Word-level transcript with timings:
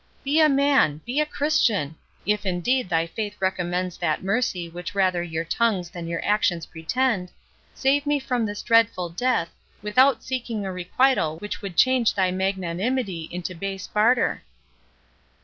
"Be 0.23 0.39
a 0.39 0.49
man, 0.49 0.99
be 1.05 1.19
a 1.21 1.27
Christian! 1.27 1.95
If 2.25 2.43
indeed 2.43 2.89
thy 2.89 3.05
faith 3.05 3.37
recommends 3.39 3.97
that 3.99 4.23
mercy 4.23 4.67
which 4.67 4.95
rather 4.95 5.21
your 5.21 5.45
tongues 5.45 5.91
than 5.91 6.07
your 6.07 6.25
actions 6.25 6.65
pretend, 6.65 7.31
save 7.75 8.07
me 8.07 8.17
from 8.19 8.47
this 8.47 8.63
dreadful 8.63 9.09
death, 9.09 9.49
without 9.83 10.23
seeking 10.23 10.65
a 10.65 10.71
requital 10.71 11.37
which 11.37 11.61
would 11.61 11.77
change 11.77 12.15
thy 12.15 12.31
magnanimity 12.31 13.29
into 13.31 13.53
base 13.53 13.85
barter." 13.85 14.41